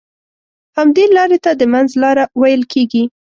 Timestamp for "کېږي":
2.73-3.03